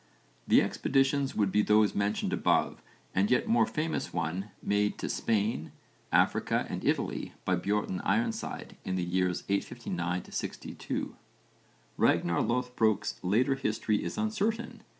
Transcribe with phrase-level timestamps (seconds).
[0.47, 2.81] The expeditions would be those mentioned above
[3.13, 5.71] and the yet more famous one made to Spain,
[6.11, 10.73] Africa and Italy by Björn Ironside in the years 859 62 (v.
[10.73, 11.15] infra, pp.
[11.97, 12.31] 46 7).
[12.33, 14.81] Ragnarr Loðbrók's later history is uncertain.